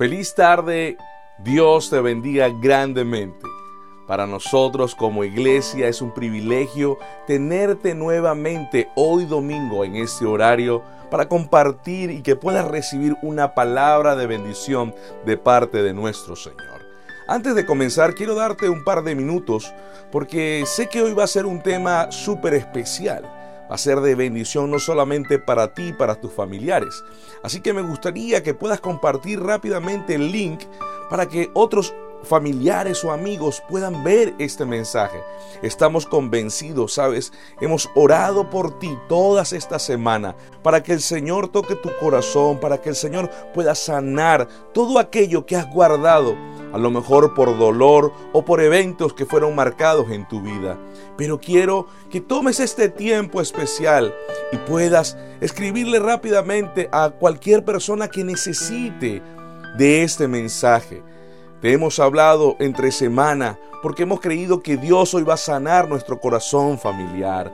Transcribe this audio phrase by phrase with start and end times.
[0.00, 0.96] Feliz tarde,
[1.44, 3.46] Dios te bendiga grandemente.
[4.06, 11.28] Para nosotros como iglesia es un privilegio tenerte nuevamente hoy domingo en este horario para
[11.28, 14.94] compartir y que puedas recibir una palabra de bendición
[15.26, 16.80] de parte de nuestro Señor.
[17.28, 19.70] Antes de comenzar, quiero darte un par de minutos
[20.10, 23.39] porque sé que hoy va a ser un tema súper especial
[23.70, 27.04] va a ser de bendición no solamente para ti, para tus familiares.
[27.42, 30.60] Así que me gustaría que puedas compartir rápidamente el link
[31.08, 35.22] para que otros familiares o amigos puedan ver este mensaje.
[35.62, 37.32] Estamos convencidos, ¿sabes?
[37.60, 42.78] Hemos orado por ti todas esta semana para que el Señor toque tu corazón, para
[42.80, 46.36] que el Señor pueda sanar todo aquello que has guardado,
[46.72, 50.78] a lo mejor por dolor o por eventos que fueron marcados en tu vida.
[51.16, 54.14] Pero quiero que tomes este tiempo especial
[54.52, 59.22] y puedas escribirle rápidamente a cualquier persona que necesite
[59.76, 61.02] de este mensaje.
[61.60, 66.18] Te hemos hablado entre semana porque hemos creído que Dios hoy va a sanar nuestro
[66.18, 67.52] corazón familiar.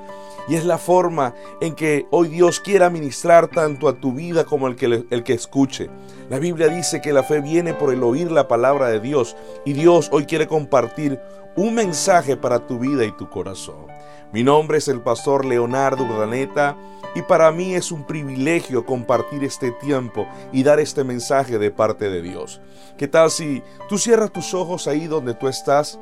[0.48, 4.69] Y es la forma en que hoy Dios quiere ministrar tanto a tu vida como
[4.69, 5.91] el que, el que escuche.
[6.31, 9.72] La Biblia dice que la fe viene por el oír la palabra de Dios y
[9.72, 11.20] Dios hoy quiere compartir
[11.56, 13.95] un mensaje para tu vida y tu corazón.
[14.32, 16.77] Mi nombre es el pastor Leonardo Urdaneta
[17.14, 22.10] y para mí es un privilegio compartir este tiempo y dar este mensaje de parte
[22.10, 22.60] de Dios.
[22.98, 25.98] ¿Qué tal si tú cierras tus ojos ahí donde tú estás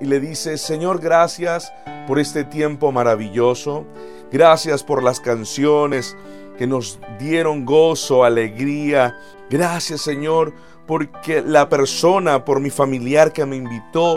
[0.00, 1.72] y le dices, Señor, gracias
[2.06, 3.86] por este tiempo maravilloso,
[4.30, 6.16] gracias por las canciones
[6.58, 9.16] que nos dieron gozo, alegría,
[9.48, 10.52] gracias Señor
[10.86, 14.16] porque la persona, por mi familiar que me invitó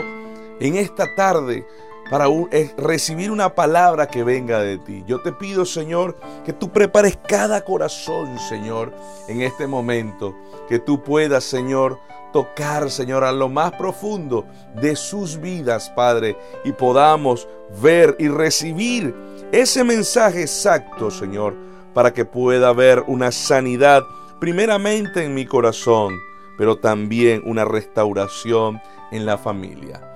[0.60, 1.66] en esta tarde,
[2.10, 2.26] para
[2.76, 5.04] recibir una palabra que venga de ti.
[5.06, 8.92] Yo te pido, Señor, que tú prepares cada corazón, Señor,
[9.28, 10.34] en este momento.
[10.68, 11.98] Que tú puedas, Señor,
[12.32, 17.48] tocar, Señor, a lo más profundo de sus vidas, Padre, y podamos
[17.82, 19.14] ver y recibir
[19.52, 21.54] ese mensaje exacto, Señor,
[21.94, 24.04] para que pueda haber una sanidad,
[24.38, 26.18] primeramente en mi corazón,
[26.58, 28.80] pero también una restauración
[29.10, 30.15] en la familia.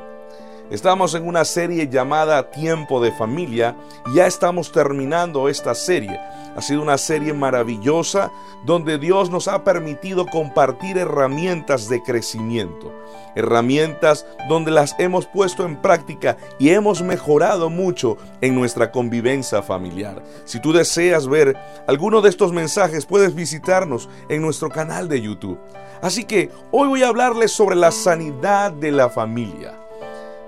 [0.71, 3.75] Estamos en una serie llamada Tiempo de Familia
[4.15, 6.17] ya estamos terminando esta serie.
[6.55, 8.31] Ha sido una serie maravillosa
[8.65, 12.93] donde Dios nos ha permitido compartir herramientas de crecimiento,
[13.35, 20.23] herramientas donde las hemos puesto en práctica y hemos mejorado mucho en nuestra convivencia familiar.
[20.45, 25.59] Si tú deseas ver alguno de estos mensajes, puedes visitarnos en nuestro canal de YouTube.
[26.01, 29.80] Así que hoy voy a hablarles sobre la sanidad de la familia.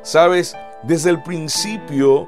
[0.03, 2.27] Sabes, desde el principio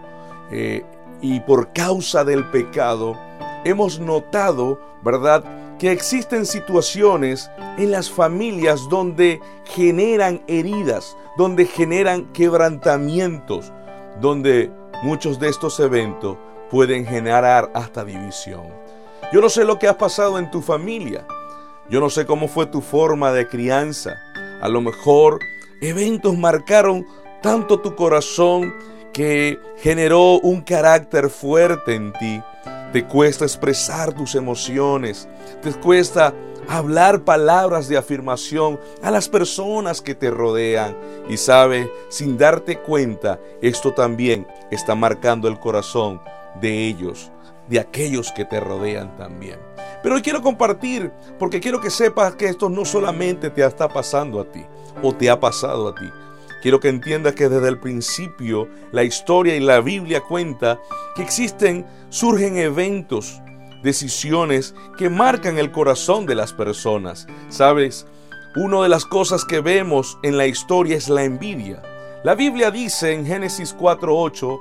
[0.50, 0.86] eh,
[1.22, 3.20] y por causa del pecado,
[3.66, 5.44] hemos notado, ¿verdad?,
[5.78, 13.74] que existen situaciones en las familias donde generan heridas, donde generan quebrantamientos,
[14.22, 14.72] donde
[15.04, 16.38] muchos de estos eventos
[16.72, 18.64] pueden generar hasta división.
[19.34, 21.28] Yo no sé lo que ha pasado en tu familia,
[21.90, 24.16] yo no sé cómo fue tu forma de crianza,
[24.62, 25.40] a lo mejor
[25.82, 27.06] eventos marcaron
[27.46, 28.74] tanto tu corazón
[29.14, 32.42] que generó un carácter fuerte en ti
[32.92, 35.30] te cuesta expresar tus emociones,
[35.62, 36.34] te cuesta
[36.68, 40.98] hablar palabras de afirmación a las personas que te rodean.
[41.30, 46.20] Y sabe, sin darte cuenta, esto también está marcando el corazón
[46.60, 47.32] de ellos,
[47.70, 49.60] de aquellos que te rodean también.
[50.02, 54.40] Pero hoy quiero compartir, porque quiero que sepas que esto no solamente te está pasando
[54.40, 54.66] a ti,
[55.04, 56.10] o te ha pasado a ti,
[56.66, 60.80] Quiero que entiendas que desde el principio la historia y la Biblia cuenta
[61.16, 63.40] que existen, surgen eventos,
[63.84, 67.28] decisiones que marcan el corazón de las personas.
[67.50, 68.08] ¿Sabes?
[68.56, 71.84] Una de las cosas que vemos en la historia es la envidia.
[72.24, 74.60] La Biblia dice en Génesis 4:8,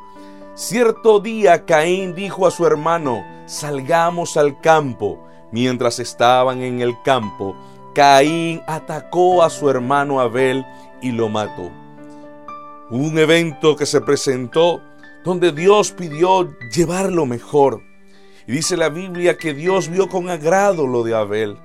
[0.54, 5.27] cierto día Caín dijo a su hermano, salgamos al campo.
[5.53, 7.56] Mientras estaban en el campo,
[7.95, 10.66] Caín atacó a su hermano Abel
[11.01, 11.71] y lo mató
[12.91, 14.83] un evento que se presentó
[15.25, 17.83] donde Dios pidió llevar lo mejor.
[18.47, 21.59] Y dice la Biblia que Dios vio con agrado lo de Abel.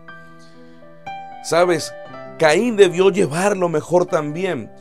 [1.44, 1.94] Sabes,
[2.38, 4.72] Caín debió llevar lo mejor también.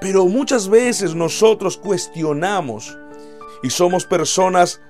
[0.00, 2.96] Pero muchas veces nosotros cuestionamos
[3.62, 4.80] y somos personas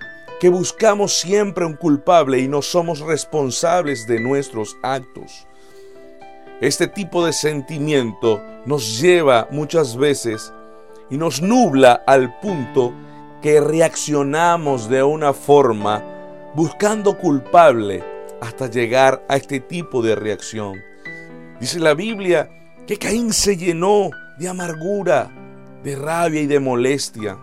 [0.41, 5.47] que buscamos siempre un culpable y no somos responsables de nuestros actos.
[6.61, 10.53] Este tipo de sentimiento nos lleva muchas veces
[11.13, 12.95] y nos nubla al punto
[13.43, 16.03] que reaccionamos de una forma
[16.55, 18.03] buscando culpable
[18.41, 20.81] hasta llegar a este tipo de reacción.
[21.61, 22.49] Dice la Biblia
[22.87, 25.31] que Caín se llenó de amargura,
[25.85, 27.37] de rabia y de molestia.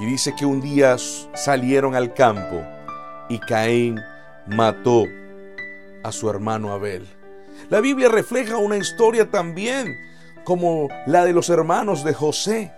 [0.00, 0.96] Y dice que un día
[1.34, 2.64] salieron al campo
[3.28, 4.00] y Caín
[4.48, 5.04] mató
[6.02, 7.06] a su hermano Abel.
[7.70, 9.94] La Biblia refleja una historia también
[10.48, 12.72] como la de los hermanos de José.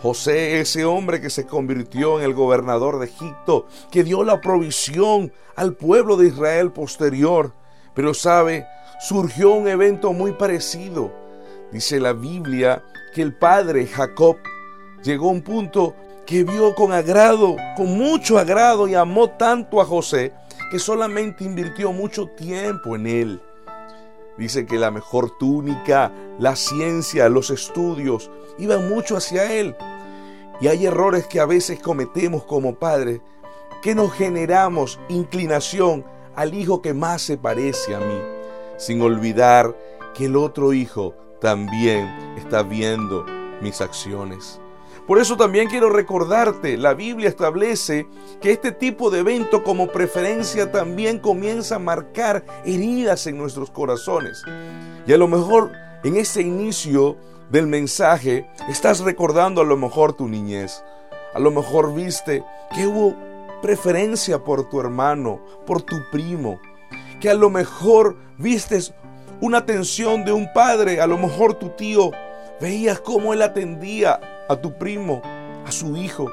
[0.00, 5.30] José, ese hombre que se convirtió en el gobernador de Egipto, que dio la provisión
[5.54, 7.52] al pueblo de Israel posterior.
[7.92, 8.66] Pero sabe,
[9.00, 11.12] surgió un evento muy parecido.
[11.70, 12.82] Dice la Biblia
[13.14, 14.38] que el padre Jacob
[15.02, 15.94] llegó a un punto
[16.24, 20.32] que vio con agrado, con mucho agrado y amó tanto a José
[20.70, 23.40] que solamente invirtió mucho tiempo en él.
[24.36, 29.76] Dice que la mejor túnica, la ciencia, los estudios, iban mucho hacia él.
[30.60, 33.20] Y hay errores que a veces cometemos como padres,
[33.82, 36.04] que nos generamos inclinación
[36.36, 38.20] al hijo que más se parece a mí,
[38.76, 39.76] sin olvidar
[40.14, 42.06] que el otro hijo también
[42.36, 43.24] está viendo
[43.60, 44.60] mis acciones.
[45.10, 48.06] Por eso también quiero recordarte, la Biblia establece
[48.40, 54.44] que este tipo de evento como preferencia también comienza a marcar heridas en nuestros corazones.
[55.08, 55.72] Y a lo mejor
[56.04, 57.16] en ese inicio
[57.50, 60.84] del mensaje estás recordando a lo mejor tu niñez.
[61.34, 63.16] A lo mejor viste que hubo
[63.62, 66.60] preferencia por tu hermano, por tu primo.
[67.20, 68.94] Que a lo mejor vistes
[69.40, 72.12] una atención de un padre, a lo mejor tu tío,
[72.60, 75.22] veías cómo él atendía a tu primo,
[75.64, 76.28] a su hijo,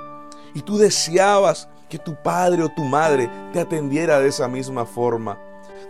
[0.55, 5.39] y tú deseabas que tu padre o tu madre te atendiera de esa misma forma.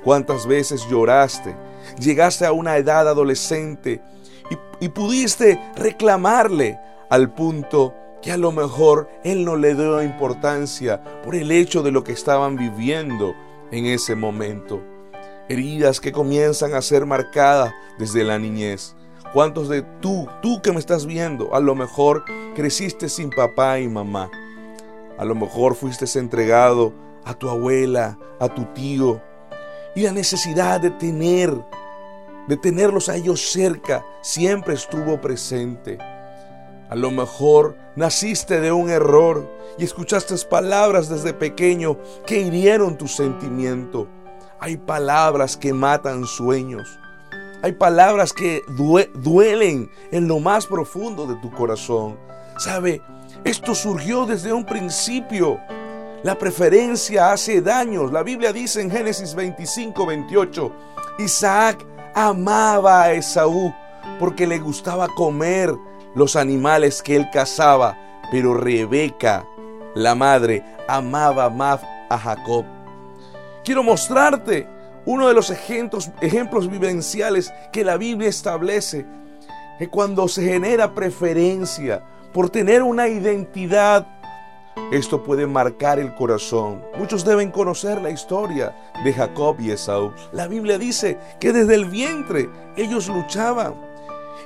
[0.03, 1.56] ¿Cuántas veces lloraste?
[1.97, 4.01] Llegaste a una edad adolescente
[4.81, 6.77] y, pudiste reclamarle
[7.09, 11.91] al punto que a lo mejor él no le dio importancia por el hecho de
[11.91, 13.33] lo que estaban viviendo
[13.71, 14.81] en ese momento.
[15.47, 18.96] Heridas que comienzan a ser marcadas desde la niñez.
[19.33, 22.24] ¿Cuántos de tú, tú que me estás viendo, a lo mejor
[22.56, 24.31] creciste sin papá y mamá?
[25.18, 26.94] A lo mejor fuiste entregado
[27.25, 29.21] a tu abuela, a tu tío.
[29.95, 31.53] Y la necesidad de tener,
[32.47, 35.97] de tenerlos a ellos cerca, siempre estuvo presente.
[36.89, 43.07] A lo mejor naciste de un error y escuchaste palabras desde pequeño que hirieron tu
[43.07, 44.07] sentimiento.
[44.59, 46.97] Hay palabras que matan sueños.
[47.67, 52.17] Hay palabras que duelen en lo más profundo de tu corazón.
[52.57, 53.01] ¿Sabe?
[53.43, 55.59] Esto surgió desde un principio.
[56.23, 58.13] La preferencia hace daños.
[58.13, 60.71] La Biblia dice en Génesis 25, 28,
[61.19, 61.85] Isaac
[62.15, 63.75] amaba a Esaú
[64.17, 65.75] porque le gustaba comer
[66.15, 67.97] los animales que él cazaba,
[68.31, 69.45] pero Rebeca,
[69.93, 72.63] la madre, amaba más a Jacob.
[73.65, 74.69] Quiero mostrarte
[75.07, 79.06] uno de los ejemplos, vivenciales que la Biblia establece,
[79.80, 84.06] que cuando se genera preferencia por tener una identidad,
[84.92, 86.83] esto puede marcar el corazón.
[86.98, 88.75] Muchos deben conocer la historia
[89.06, 90.12] de Jacob y Esaú.
[90.33, 93.75] La Biblia dice que desde el vientre ellos luchaban.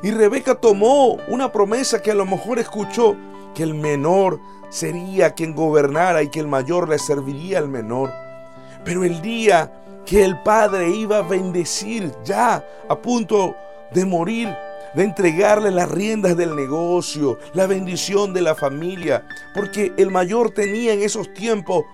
[0.04, 3.16] Y Rebeca tomó una promesa que a lo mejor escuchó,
[3.56, 8.14] que el menor sería quien gobernara y que el mayor le serviría al menor.
[8.86, 13.56] Pero el día que el Padre iba a bendecir ya a punto
[13.94, 14.50] de morir,
[14.96, 20.94] de entregarle las riendas del negocio, la bendición de la familia, porque el mayor tenía
[20.94, 21.86] en esos tiempos,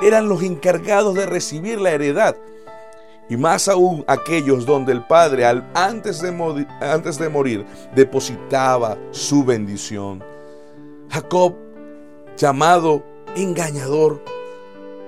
[0.00, 2.36] eran los encargados de recibir la heredad.
[3.28, 7.64] Y más aún aquellos donde el Padre antes, de antes de morir
[7.94, 10.22] depositaba su bendición.
[11.08, 11.54] Jacob,
[12.36, 13.02] llamado
[13.36, 14.22] engañador,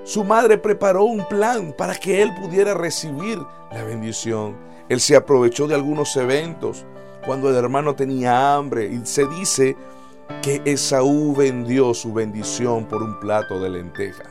[0.04, 3.38] su madre preparó un plan para que él pudiera recibir
[3.72, 4.54] la bendición.
[4.90, 6.84] Él se aprovechó de algunos eventos
[7.24, 9.76] cuando el hermano tenía hambre y se dice
[10.42, 14.24] que Esaú vendió su bendición por un plato de lenteja.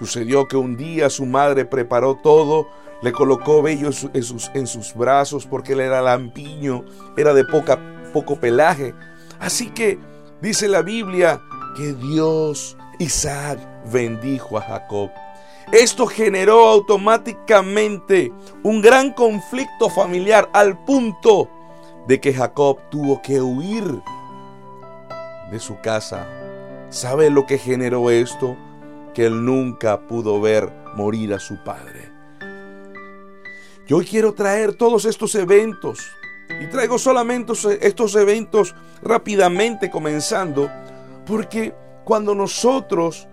[0.00, 2.66] Sucedió que un día su madre preparó todo,
[3.02, 6.84] le colocó vello en sus, en sus brazos porque él era lampiño,
[7.16, 7.78] era de poca,
[8.12, 8.94] poco pelaje.
[9.38, 10.00] Así que
[10.40, 11.40] dice la Biblia
[11.76, 13.58] que Dios Isaac
[13.90, 15.10] bendijo a Jacob.
[15.72, 18.32] Esto generó automáticamente
[18.62, 21.48] un gran conflicto familiar al punto
[22.06, 24.02] de que Jacob tuvo que huir
[25.50, 26.26] de su casa.
[26.90, 28.56] ¿Sabe lo que generó esto?
[29.14, 32.10] Que él nunca pudo ver morir a su padre.
[33.86, 36.00] Yo quiero traer todos estos eventos
[36.60, 40.70] y traigo solamente estos eventos rápidamente comenzando
[41.26, 43.28] porque cuando nosotros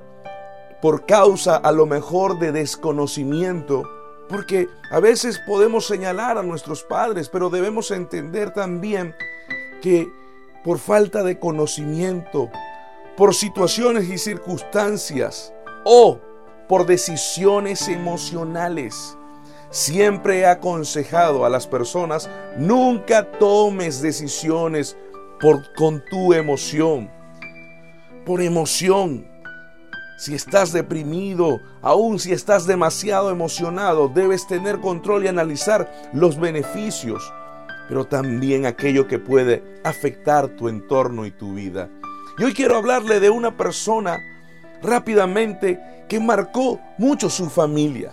[0.82, 3.84] por causa a lo mejor de desconocimiento,
[4.30, 9.16] porque a veces podemos señalar a nuestros padres, pero debemos entender también
[9.82, 10.08] que
[10.64, 12.50] por falta de conocimiento,
[13.18, 16.20] por situaciones y circunstancias o
[16.68, 19.18] por decisiones emocionales,
[19.72, 24.96] siempre he aconsejado a las personas, nunca tomes decisiones
[25.40, 27.12] por, con tu emoción,
[28.26, 29.28] por emoción.
[30.18, 37.34] Si estás deprimido, aún si estás demasiado emocionado, debes tener control y analizar los beneficios,
[37.88, 41.90] pero también aquello que puede afectar tu entorno y tu vida.
[42.38, 44.20] Y hoy quiero hablarle de una persona
[44.82, 48.12] rápidamente que marcó mucho su familia.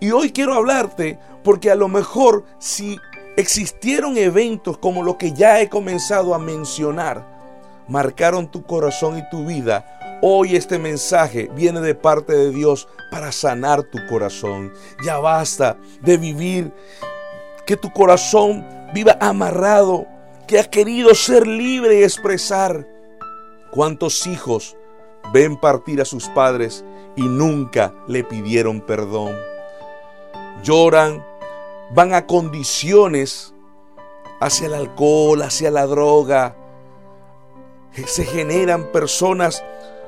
[0.00, 2.98] Y hoy quiero hablarte porque a lo mejor si
[3.36, 7.33] existieron eventos como lo que ya he comenzado a mencionar,
[7.88, 9.94] marcaron tu corazón y tu vida,
[10.26, 14.72] Hoy este mensaje viene de parte de Dios para sanar tu corazón.
[15.04, 16.72] Ya basta de vivir
[17.66, 20.06] que tu corazón viva amarrado,
[20.46, 22.88] que ha querido ser libre y expresar.
[23.70, 24.78] ¿Cuántos hijos
[25.34, 26.86] ven partir a sus padres
[27.16, 29.36] y nunca le pidieron perdón?
[30.62, 31.22] Lloran,
[31.92, 33.52] van a condiciones
[34.40, 36.56] hacia el alcohol, hacia la droga.
[38.06, 39.64] Se generan personas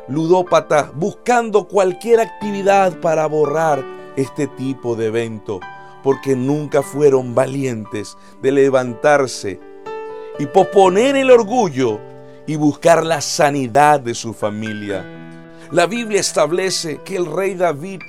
[0.08, 3.84] ludópata buscando cualquier actividad para borrar
[4.16, 5.60] este tipo de evento,
[6.02, 9.60] porque nunca fueron valientes de levantarse
[10.38, 12.00] y posponer el orgullo
[12.46, 15.04] y buscar la sanidad de su familia.
[15.70, 18.00] La Biblia establece que el rey David,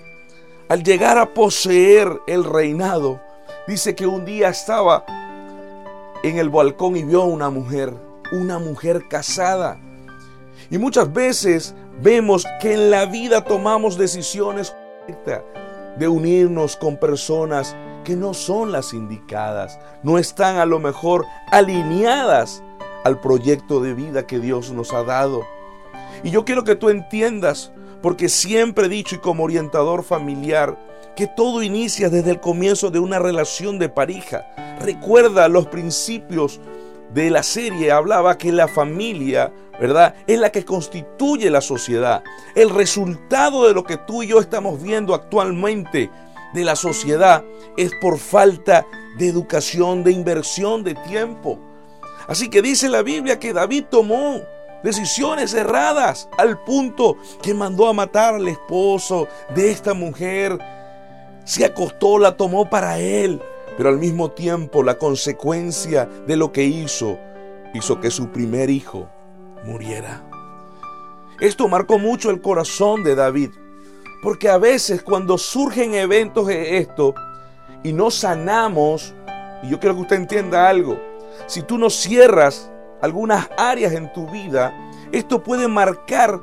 [0.69, 3.19] al llegar a poseer el reinado,
[3.67, 5.05] dice que un día estaba
[6.23, 7.93] en el balcón y vio una mujer,
[8.31, 9.79] una mujer casada.
[10.69, 14.75] Y muchas veces vemos que en la vida tomamos decisiones
[15.97, 22.63] de unirnos con personas que no son las indicadas, no están a lo mejor alineadas
[23.03, 25.45] al proyecto de vida que Dios nos ha dado.
[26.23, 30.77] Y yo quiero que tú entiendas, porque siempre he dicho y como orientador familiar,
[31.15, 34.45] que todo inicia desde el comienzo de una relación de pareja.
[34.79, 36.59] Recuerda los principios
[37.13, 40.15] de la serie hablaba que la familia, ¿verdad?
[40.27, 42.23] Es la que constituye la sociedad.
[42.55, 46.09] El resultado de lo que tú y yo estamos viendo actualmente
[46.53, 47.43] de la sociedad
[47.75, 48.85] es por falta
[49.17, 51.59] de educación, de inversión, de tiempo.
[52.27, 54.41] Así que dice la Biblia que David tomó
[54.83, 60.57] decisiones erradas al punto que mandó a matar al esposo de esta mujer.
[61.45, 63.41] Se acostó, la tomó para él
[63.77, 67.19] pero al mismo tiempo la consecuencia de lo que hizo
[67.75, 69.07] hizo que su primer hijo
[69.63, 70.23] muriera.
[71.39, 73.51] Esto marcó mucho el corazón de David,
[74.23, 77.13] porque a veces cuando surgen eventos de esto
[77.83, 79.13] y no sanamos,
[79.61, 80.99] y yo quiero que usted entienda algo,
[81.45, 84.73] si tú no cierras algunas áreas en tu vida,
[85.11, 86.41] esto puede marcar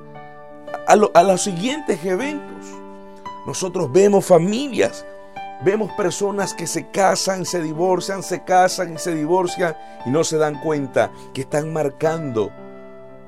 [0.86, 2.64] a, a los siguientes eventos.
[3.44, 5.04] Nosotros vemos familias
[5.64, 10.36] Vemos personas que se casan, se divorcian, se casan y se divorcian y no se
[10.36, 12.50] dan cuenta que están marcando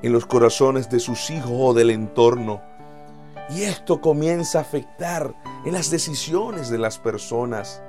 [0.03, 2.61] en los corazones de sus hijos o del entorno.
[3.49, 5.33] Y esto comienza a afectar
[5.65, 7.81] en las decisiones de las personas.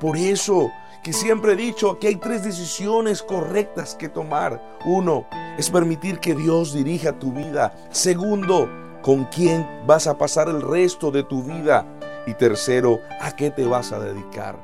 [0.00, 0.70] Por eso
[1.02, 4.78] que siempre he dicho que hay tres decisiones correctas que tomar.
[4.86, 5.26] Uno
[5.58, 7.74] es permitir que Dios dirija tu vida.
[7.90, 8.66] Segundo,
[9.02, 11.86] con quién vas a pasar el resto de tu vida.
[12.26, 14.56] Y tercero, ¿a qué te vas a dedicar?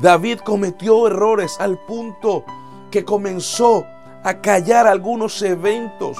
[0.00, 2.44] David cometió errores al punto
[2.90, 3.86] que comenzó
[4.24, 6.18] a callar algunos eventos.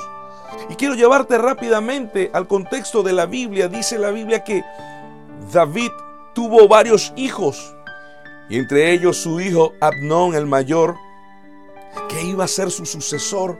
[0.69, 3.69] Y quiero llevarte rápidamente al contexto de la Biblia.
[3.69, 4.63] Dice la Biblia que
[5.53, 5.91] David
[6.35, 7.75] tuvo varios hijos.
[8.49, 10.97] Y entre ellos su hijo Abnón el mayor,
[12.09, 13.59] que iba a ser su sucesor.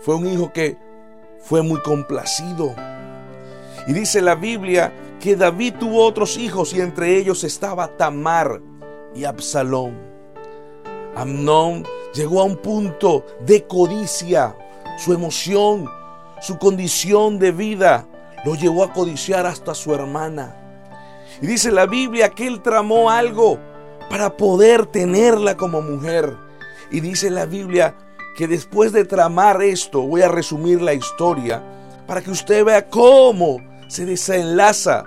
[0.00, 0.76] Fue un hijo que
[1.40, 2.74] fue muy complacido.
[3.86, 8.60] Y dice la Biblia que David tuvo otros hijos y entre ellos estaba Tamar
[9.14, 9.96] y Absalón.
[11.14, 11.84] Amnón
[12.14, 14.56] llegó a un punto de codicia.
[14.98, 15.88] Su emoción,
[16.40, 18.06] su condición de vida
[18.44, 20.56] lo llevó a codiciar hasta su hermana.
[21.40, 23.58] Y dice la Biblia que él tramó algo
[24.08, 26.36] para poder tenerla como mujer.
[26.90, 27.94] Y dice la Biblia
[28.36, 31.62] que después de tramar esto, voy a resumir la historia
[32.06, 35.02] para que usted vea cómo se desenlaza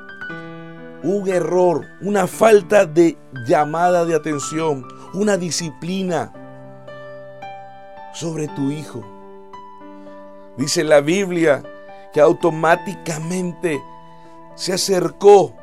[1.03, 6.33] un error, una falta de llamada de atención, una disciplina
[8.13, 9.01] sobre tu hijo.
[10.57, 11.63] Dice la Biblia
[12.11, 13.81] que automáticamente
[14.55, 15.55] se acercó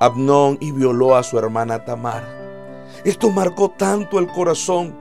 [0.00, 2.24] Abnón y violó a su hermana Tamar.
[3.04, 4.96] Esto marcó tanto el corazón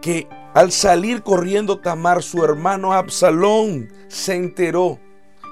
[0.00, 5.00] que al salir corriendo Tamar, su hermano Absalón se enteró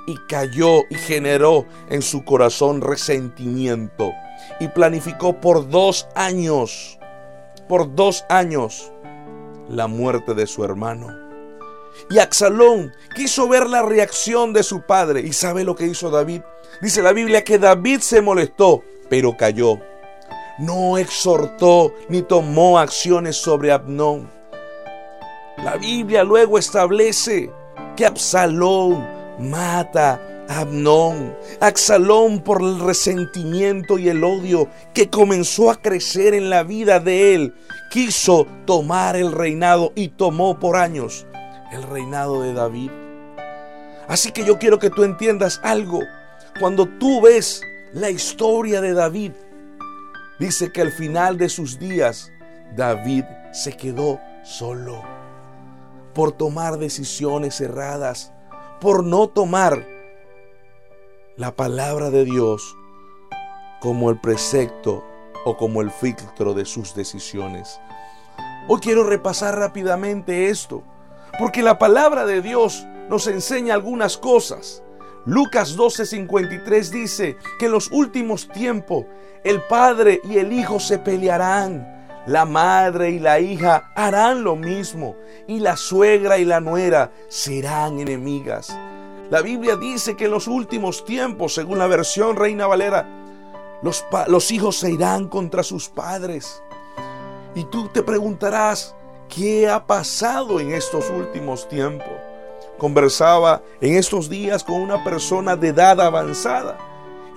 [0.06, 4.12] y cayó y generó en su corazón resentimiento
[4.60, 6.98] y planificó por dos años,
[7.68, 8.92] por dos años,
[9.68, 11.08] la muerte de su hermano.
[12.10, 16.42] Y Absalón quiso ver la reacción de su padre y sabe lo que hizo David.
[16.80, 19.80] Dice la Biblia que David se molestó, pero cayó.
[20.58, 24.30] No exhortó ni tomó acciones sobre Abnón.
[25.58, 27.50] La Biblia luego establece
[27.96, 29.06] que Absalón
[29.38, 31.36] mata a Abnón.
[31.60, 37.34] Absalón por el resentimiento y el odio que comenzó a crecer en la vida de
[37.34, 37.54] él,
[37.90, 41.26] quiso tomar el reinado y tomó por años
[41.72, 42.90] el reinado de David.
[44.08, 46.00] Así que yo quiero que tú entiendas algo.
[46.60, 47.60] Cuando tú ves
[47.92, 49.32] la historia de David,
[50.38, 52.30] dice que al final de sus días,
[52.76, 55.02] David se quedó solo
[56.14, 58.32] por tomar decisiones erradas,
[58.80, 59.86] por no tomar
[61.36, 62.76] la palabra de Dios
[63.80, 65.04] como el precepto
[65.44, 67.80] o como el filtro de sus decisiones.
[68.68, 70.82] Hoy quiero repasar rápidamente esto,
[71.38, 74.82] porque la palabra de Dios nos enseña algunas cosas.
[75.24, 79.06] Lucas 12:53 dice que en los últimos tiempos
[79.44, 81.95] el padre y el hijo se pelearán.
[82.26, 85.14] La madre y la hija harán lo mismo
[85.46, 88.76] y la suegra y la nuera serán enemigas.
[89.30, 93.08] La Biblia dice que en los últimos tiempos, según la versión Reina Valera,
[93.82, 96.62] los, los hijos se irán contra sus padres.
[97.54, 98.96] Y tú te preguntarás,
[99.28, 102.12] ¿qué ha pasado en estos últimos tiempos?
[102.76, 106.76] Conversaba en estos días con una persona de edad avanzada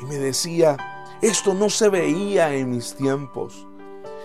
[0.01, 0.77] y me decía,
[1.21, 3.68] esto no se veía en mis tiempos.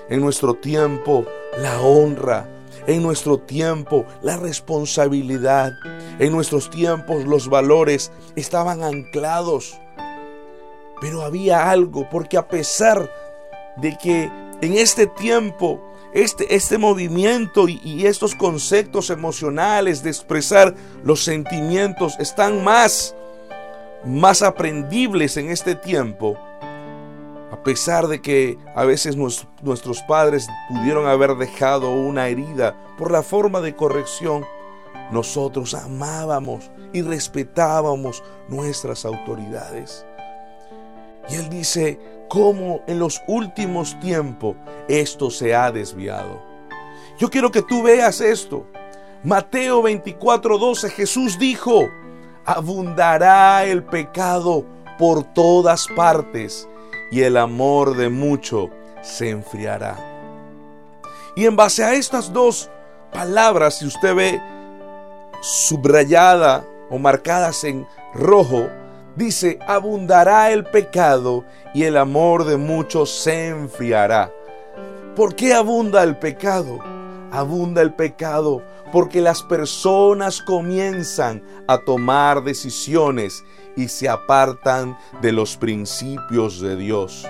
[0.09, 1.25] En nuestro tiempo,
[1.59, 2.49] la honra.
[2.87, 5.73] En nuestro tiempo, la responsabilidad.
[6.19, 9.79] En nuestros tiempos, los valores estaban anclados.
[11.01, 13.11] Pero había algo, porque a pesar
[13.77, 15.81] de que en este tiempo,
[16.13, 23.17] este, este movimiento y, y estos conceptos emocionales de expresar los sentimientos están más,
[24.05, 26.39] más aprendibles en este tiempo,
[27.55, 33.23] a pesar de que a veces nuestros padres pudieron haber dejado una herida por la
[33.23, 34.45] forma de corrección,
[35.13, 40.05] nosotros amábamos y respetábamos nuestras autoridades.
[41.29, 44.57] Y él dice, cómo en los últimos tiempos
[44.89, 46.43] esto se ha desviado.
[47.21, 48.67] Yo quiero que tú veas esto.
[49.23, 51.89] Mateo 24:12 Jesús dijo,
[52.45, 54.65] abundará el pecado
[54.99, 56.69] por todas partes
[57.11, 58.71] y el amor de mucho
[59.03, 59.97] se enfriará.
[61.37, 62.71] Y en base a estas dos
[63.13, 64.43] palabras, si usted ve
[65.41, 68.69] subrayada o marcadas en rojo,
[69.17, 74.33] dice, abundará el pecado y el amor de muchos se enfriará.
[75.17, 76.79] ¿Por qué abunda el pecado?
[77.31, 78.63] Abunda el pecado
[78.93, 83.43] porque las personas comienzan a tomar decisiones
[83.77, 87.27] y se apartan de los principios de Dios.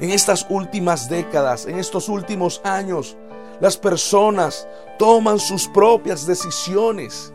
[0.00, 3.16] En estas últimas décadas, en estos últimos años,
[3.60, 7.32] las personas toman sus propias decisiones,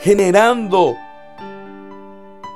[0.00, 0.94] generando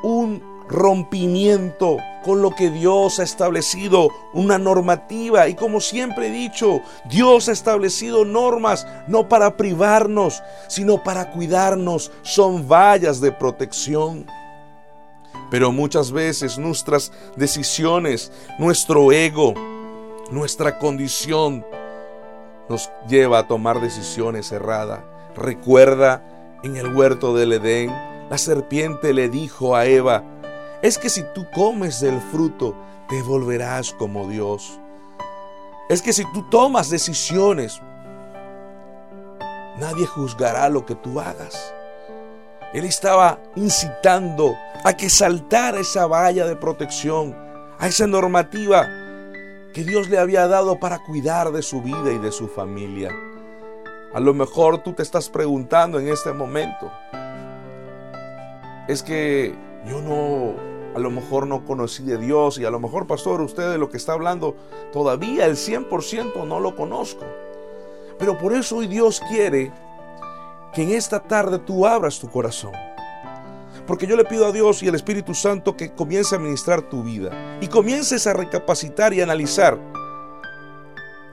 [0.03, 5.49] un rompimiento con lo que Dios ha establecido, una normativa.
[5.49, 12.13] Y como siempre he dicho, Dios ha establecido normas no para privarnos, sino para cuidarnos.
[12.23, 14.27] Son vallas de protección.
[15.51, 19.55] Pero muchas veces nuestras decisiones, nuestro ego,
[20.31, 21.65] nuestra condición
[22.69, 25.01] nos lleva a tomar decisiones erradas.
[25.37, 26.23] Recuerda
[26.63, 27.91] en el huerto del Edén,
[28.31, 30.25] la serpiente le dijo a Eva,
[30.81, 32.75] es que si tú comes del fruto,
[33.09, 34.81] te volverás como Dios.
[35.89, 37.81] Es que si tú tomas decisiones,
[39.79, 41.75] nadie juzgará lo que tú hagas.
[42.73, 47.37] Él estaba incitando a que saltara esa valla de protección,
[47.79, 48.89] a esa normativa
[49.75, 53.11] que Dios le había dado para cuidar de su vida y de su familia.
[54.15, 56.91] A lo mejor tú te estás preguntando en este momento,
[58.89, 59.55] es que
[59.87, 60.55] yo no,
[60.95, 63.89] a lo mejor no conocí de Dios y a lo mejor, pastor, usted de lo
[63.89, 64.57] que está hablando,
[64.93, 67.25] todavía el 100% no lo conozco.
[68.19, 69.73] Pero por eso hoy Dios quiere
[70.73, 72.73] que en esta tarde tú abras tu corazón.
[73.87, 77.03] Porque yo le pido a Dios y al Espíritu Santo que comience a ministrar tu
[77.03, 79.79] vida y comiences a recapacitar y analizar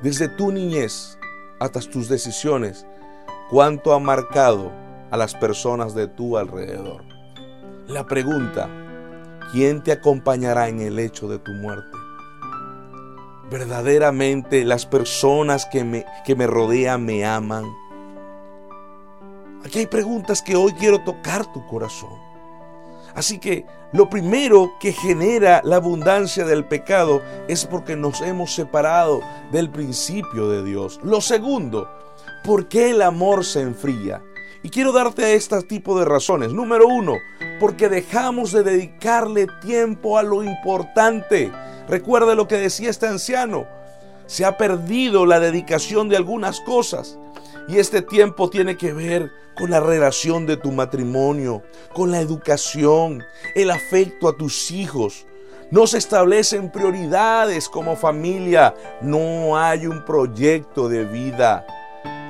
[0.01, 1.17] desde tu niñez
[1.59, 2.85] hasta tus decisiones
[3.49, 4.71] cuánto ha marcado
[5.11, 7.03] a las personas de tu alrededor.
[7.87, 8.69] La pregunta,
[9.51, 11.97] ¿quién te acompañará en el hecho de tu muerte?
[13.51, 17.65] ¿Verdaderamente las personas que me, que me rodean me aman?
[19.63, 22.29] Aquí hay preguntas que hoy quiero tocar tu corazón.
[23.13, 29.21] Así que lo primero que genera la abundancia del pecado es porque nos hemos separado
[29.51, 30.99] del principio de Dios.
[31.03, 31.89] Lo segundo,
[32.43, 34.21] ¿por qué el amor se enfría?
[34.61, 36.53] Y quiero darte este tipo de razones.
[36.53, 37.15] Número uno,
[37.59, 41.51] porque dejamos de dedicarle tiempo a lo importante.
[41.87, 43.65] Recuerda lo que decía este anciano.
[44.27, 47.17] Se ha perdido la dedicación de algunas cosas.
[47.69, 51.61] Y este tiempo tiene que ver con la relación de tu matrimonio,
[51.93, 55.27] con la educación, el afecto a tus hijos.
[55.69, 58.73] No se establecen prioridades como familia.
[59.01, 61.63] No hay un proyecto de vida.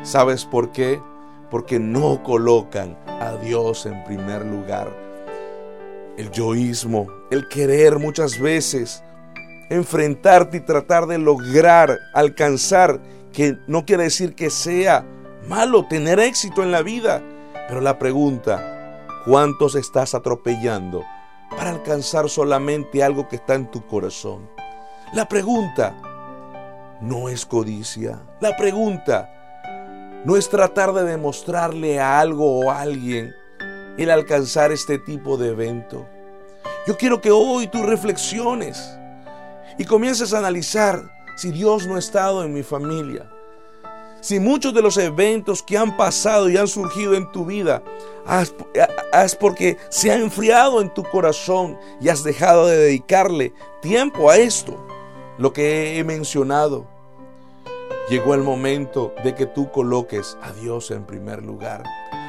[0.04, 1.02] ¿Sabes por qué?
[1.50, 4.94] Porque no colocan a Dios en primer lugar.
[6.18, 9.02] El yoísmo, el querer muchas veces
[9.70, 13.00] enfrentarte y tratar de lograr, alcanzar,
[13.32, 15.06] que no quiere decir que sea
[15.48, 17.22] malo tener éxito en la vida.
[17.68, 21.04] Pero la pregunta, ¿cuántos estás atropellando
[21.50, 24.50] para alcanzar solamente algo que está en tu corazón?
[25.14, 25.96] La pregunta
[27.02, 28.20] no es codicia.
[28.40, 33.34] La pregunta no es tratar de demostrarle a algo o a alguien
[33.98, 36.08] el alcanzar este tipo de evento.
[36.88, 38.98] Yo quiero que hoy tú reflexiones
[39.78, 41.04] y comiences a analizar
[41.36, 43.30] si Dios no ha estado en mi familia
[44.22, 47.82] si muchos de los eventos que han pasado y han surgido en tu vida
[49.14, 54.38] es porque se ha enfriado en tu corazón y has dejado de dedicarle tiempo a
[54.38, 54.78] esto,
[55.38, 56.86] lo que he mencionado,
[58.10, 61.84] llegó el momento de que tú coloques a Dios en primer lugar.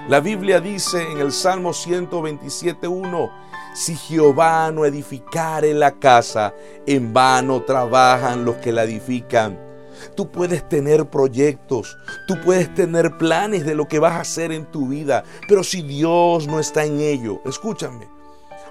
[0.08, 3.30] La Biblia dice en el Salmo 127.1,
[3.74, 6.54] si Jehová no edificare la casa,
[6.86, 9.69] en vano trabajan los que la edifican.
[10.14, 14.66] Tú puedes tener proyectos, tú puedes tener planes de lo que vas a hacer en
[14.66, 18.08] tu vida, pero si Dios no está en ello, escúchame.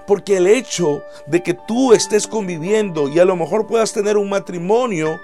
[0.06, 4.28] Porque el hecho de que tú estés conviviendo y a lo mejor puedas tener un
[4.28, 5.20] matrimonio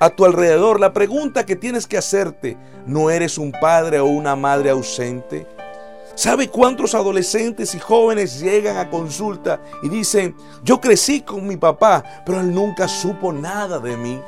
[0.00, 4.36] a tu alrededor, la pregunta que tienes que hacerte, ¿no eres un padre o una
[4.36, 5.46] madre ausente?
[6.14, 12.02] ¿Sabe cuántos adolescentes y jóvenes llegan a consulta y dicen, yo crecí con mi papá,
[12.26, 14.20] pero él nunca supo nada de mí?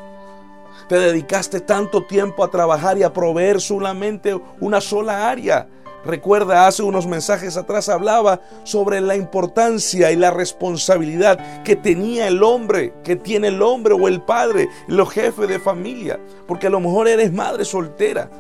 [0.88, 5.68] Te dedicaste tanto tiempo a trabajar y a proveer solamente una sola área.
[6.04, 12.42] Recuerda, hace unos mensajes atrás hablaba sobre la importancia y la responsabilidad que tenía el
[12.42, 16.80] hombre, que tiene el hombre o el padre, los jefes de familia, porque a lo
[16.80, 18.30] mejor eres madre soltera.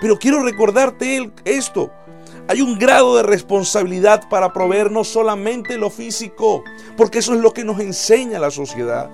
[0.00, 1.90] Pero quiero recordarte esto.
[2.48, 6.62] Hay un grado de responsabilidad para proveer no solamente lo físico,
[6.96, 9.08] porque eso es lo que nos enseña la sociedad.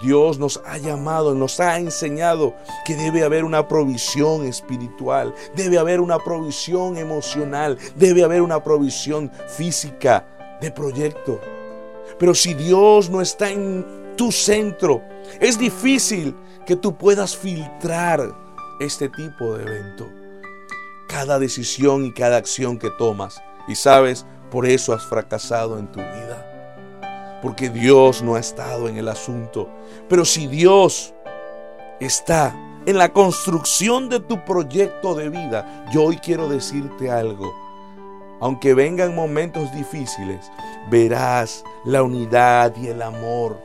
[0.00, 2.54] Dios nos ha llamado, nos ha enseñado
[2.84, 9.30] que debe haber una provisión espiritual, debe haber una provisión emocional, debe haber una provisión
[9.48, 10.26] física
[10.60, 11.40] de proyecto.
[12.18, 15.02] Pero si Dios no está en tu centro,
[15.40, 18.34] es difícil que tú puedas filtrar
[18.80, 20.08] este tipo de evento.
[21.08, 26.00] Cada decisión y cada acción que tomas, y sabes, por eso has fracasado en tu
[26.00, 26.50] vida
[27.44, 29.68] porque Dios no ha estado en el asunto.
[30.08, 31.14] Pero si Dios
[32.00, 32.54] está
[32.86, 37.54] en la construcción de tu proyecto de vida, yo hoy quiero decirte algo.
[38.40, 40.50] Aunque vengan momentos difíciles,
[40.90, 43.62] verás la unidad y el amor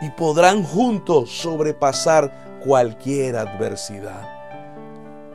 [0.00, 4.30] y podrán juntos sobrepasar cualquier adversidad.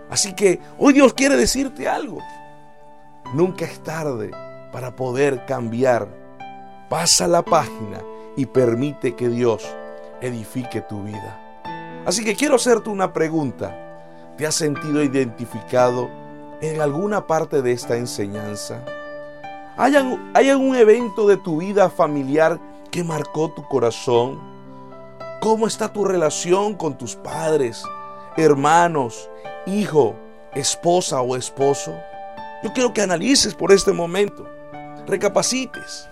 [0.09, 2.19] Así que hoy Dios quiere decirte algo.
[3.33, 4.31] Nunca es tarde
[4.71, 6.07] para poder cambiar
[6.89, 8.01] Pasa la página
[8.35, 9.63] y permite que Dios
[10.21, 11.39] edifique tu vida.
[12.05, 13.75] Así que quiero hacerte una pregunta.
[14.37, 16.09] ¿Te has sentido identificado
[16.61, 18.83] en alguna parte de esta enseñanza?
[19.77, 22.59] ¿Hay, algún evento de tu vida familiar
[22.91, 24.39] que marcó tu corazón?
[25.39, 27.81] ¿Cómo está tu relación con tus padres,
[28.35, 29.29] hermanos,
[29.65, 30.15] hijo,
[30.53, 31.95] esposa o esposo?
[32.61, 34.45] Yo quiero que analices por este momento,
[35.07, 36.09] recapacites.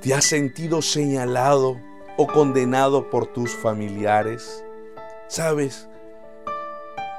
[0.00, 1.78] ¿Te has sentido señalado
[2.16, 4.64] o condenado por tus familiares?
[5.28, 5.88] ¿Sabes?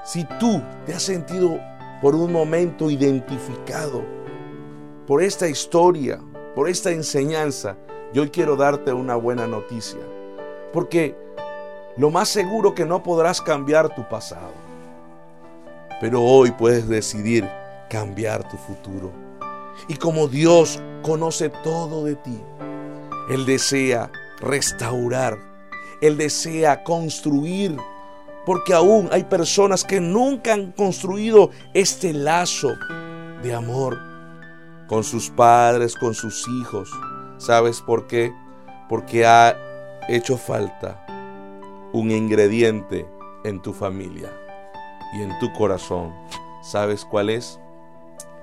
[0.03, 1.60] Si tú te has sentido
[2.01, 4.03] por un momento identificado,
[5.08, 6.19] por esta historia,
[6.55, 7.77] por esta enseñanza,
[8.13, 9.99] yo hoy quiero darte una buena noticia.
[10.71, 11.15] Porque
[11.97, 14.53] lo más seguro que no podrás cambiar tu pasado.
[16.01, 17.49] Pero hoy puedes decidir
[17.89, 19.12] cambiar tu futuro.
[19.88, 22.41] Y como Dios conoce todo de ti,
[23.29, 24.12] Él desea
[24.45, 25.38] restaurar,
[26.01, 27.75] Él desea construir,
[28.45, 32.73] porque aún hay personas que nunca han construido este lazo
[33.41, 33.97] de amor
[34.88, 36.89] con sus padres, con sus hijos.
[37.38, 38.31] ¿Sabes por qué?
[38.88, 39.58] Porque ha
[40.08, 41.05] hecho falta
[41.91, 43.08] un ingrediente
[43.43, 44.31] en tu familia
[45.13, 46.13] y en tu corazón.
[46.62, 47.60] ¿Sabes cuál es?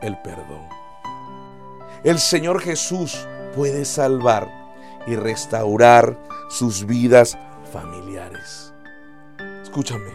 [0.00, 0.66] El perdón.
[2.02, 4.62] El Señor Jesús puede salvar
[5.06, 7.36] y restaurar sus vidas
[7.72, 8.74] familiares.
[9.62, 10.12] Escúchame,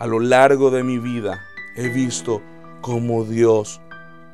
[0.00, 1.40] a lo largo de mi vida
[1.76, 2.40] he visto
[2.80, 3.80] cómo Dios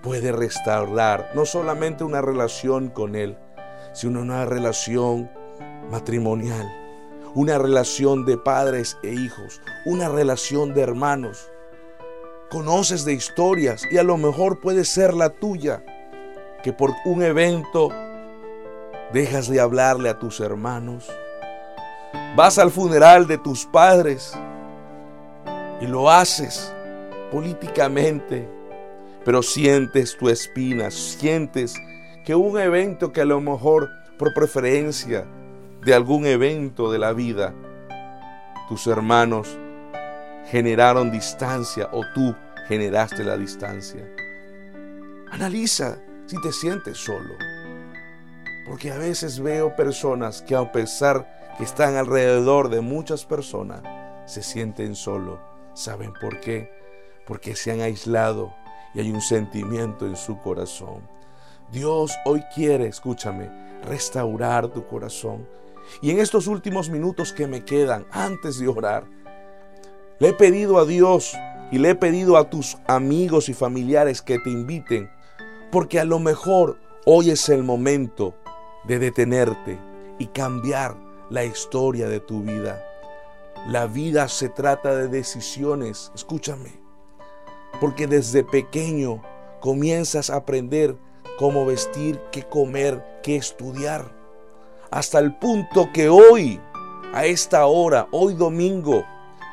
[0.02, 3.38] puede restaurar no solamente una relación con Él,
[3.92, 5.30] sino una relación
[5.90, 6.70] matrimonial,
[7.34, 11.50] una relación de padres e hijos, una relación de hermanos.
[12.50, 15.82] Conoces de historias y a lo mejor puede ser la tuya,
[16.62, 17.88] que por un evento
[19.14, 21.10] dejas de hablarle a tus hermanos,
[22.36, 24.34] vas al funeral de tus padres
[25.80, 26.70] y lo haces
[27.32, 28.46] políticamente
[29.24, 31.74] pero sientes tu espina, sientes
[32.24, 35.26] que un evento que a lo mejor por preferencia
[35.82, 37.54] de algún evento de la vida,
[38.68, 39.58] tus hermanos
[40.50, 42.34] generaron distancia o tú
[42.68, 44.06] generaste la distancia.
[45.30, 47.53] Analiza si te sientes solo.
[48.64, 53.82] Porque a veces veo personas que a pesar que están alrededor de muchas personas,
[54.26, 55.38] se sienten solo.
[55.74, 56.70] ¿Saben por qué?
[57.26, 58.54] Porque se han aislado
[58.94, 61.06] y hay un sentimiento en su corazón.
[61.72, 63.50] Dios hoy quiere, escúchame,
[63.82, 65.46] restaurar tu corazón.
[66.00, 69.04] Y en estos últimos minutos que me quedan antes de orar,
[70.18, 71.36] le he pedido a Dios
[71.70, 75.10] y le he pedido a tus amigos y familiares que te inviten,
[75.70, 78.34] porque a lo mejor hoy es el momento
[78.86, 79.78] de detenerte
[80.18, 80.96] y cambiar
[81.30, 82.84] la historia de tu vida.
[83.68, 86.80] La vida se trata de decisiones, escúchame.
[87.80, 89.22] Porque desde pequeño
[89.60, 90.96] comienzas a aprender
[91.38, 94.12] cómo vestir, qué comer, qué estudiar.
[94.90, 96.60] Hasta el punto que hoy,
[97.12, 99.04] a esta hora, hoy domingo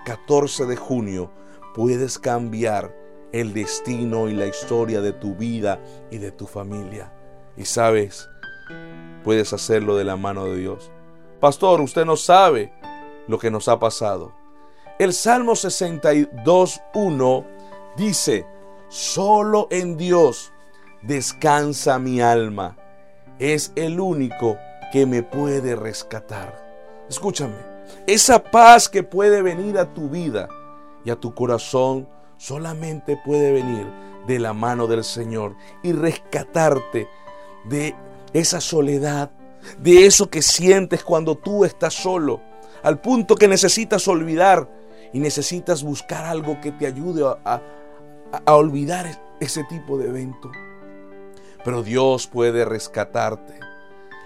[0.05, 1.31] 14 de junio,
[1.73, 2.95] puedes cambiar
[3.31, 7.13] el destino y la historia de tu vida y de tu familia.
[7.55, 8.29] Y sabes,
[9.23, 10.91] puedes hacerlo de la mano de Dios.
[11.39, 12.73] Pastor, usted no sabe
[13.27, 14.33] lo que nos ha pasado.
[14.99, 17.45] El Salmo 62.1
[17.97, 18.45] Dice,
[18.87, 20.53] solo en Dios
[21.01, 22.77] descansa mi alma.
[23.37, 24.57] Es el único
[24.93, 27.05] que me puede rescatar.
[27.09, 27.55] Escúchame,
[28.07, 30.47] esa paz que puede venir a tu vida
[31.03, 32.07] y a tu corazón
[32.37, 33.85] solamente puede venir
[34.25, 37.09] de la mano del Señor y rescatarte
[37.65, 37.93] de
[38.33, 39.31] esa soledad,
[39.79, 42.41] de eso que sientes cuando tú estás solo,
[42.83, 44.67] al punto que necesitas olvidar
[45.13, 47.61] y necesitas buscar algo que te ayude a,
[48.45, 50.51] a, olvidar ese tipo de evento.
[51.63, 53.59] Pero Dios puede rescatarte.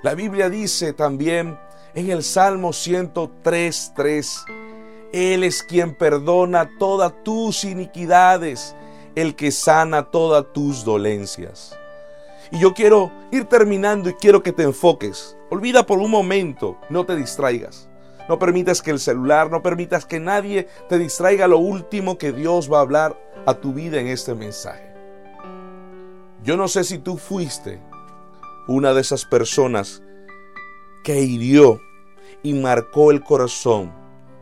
[0.04, 1.58] La Biblia dice también
[1.96, 4.46] en el Salmo 103.3,
[5.12, 8.76] Él es quien perdona todas tus iniquidades,
[9.15, 11.78] el que sana todas tus dolencias.
[12.51, 15.38] Y yo quiero ir terminando y quiero que te enfoques.
[15.49, 17.89] Olvida por un momento, no te distraigas.
[18.27, 22.71] No permitas que el celular, no permitas que nadie te distraiga lo último que Dios
[22.71, 24.93] va a hablar a tu vida en este mensaje.
[26.43, 27.79] Yo no sé si tú fuiste
[28.67, 30.01] una de esas personas
[31.03, 31.79] que hirió
[32.41, 33.91] y marcó el corazón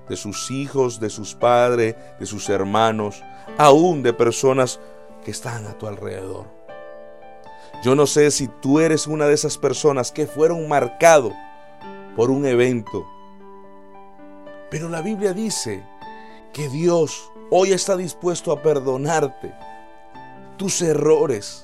[0.08, 3.22] de sus hijos, de sus padres, de sus hermanos,
[3.58, 4.80] aún de personas
[5.24, 6.63] que están a tu alrededor.
[7.84, 11.34] Yo no sé si tú eres una de esas personas que fueron marcados
[12.16, 13.06] por un evento
[14.74, 15.84] pero la Biblia dice
[16.52, 19.54] que Dios hoy está dispuesto a perdonarte
[20.58, 21.64] tus errores.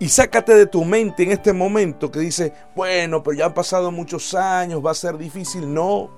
[0.00, 3.92] Y, sácate de tu mente en este momento que dice, bueno, pero ya han pasado
[3.92, 5.72] muchos años, va a ser difícil.
[5.72, 6.10] No.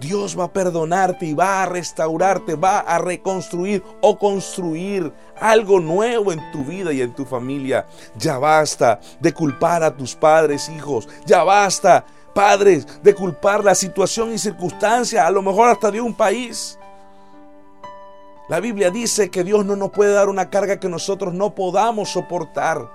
[0.00, 6.32] Dios va a perdonarte y va a restaurarte, va a reconstruir o construir algo nuevo
[6.32, 7.86] en tu vida y en tu familia.
[8.16, 11.08] Ya basta de culpar a tus padres, hijos.
[11.26, 16.14] Ya basta padres, de culpar la situación y circunstancia, a lo mejor hasta de un
[16.14, 16.78] país.
[18.48, 22.10] La Biblia dice que Dios no nos puede dar una carga que nosotros no podamos
[22.10, 22.88] soportar.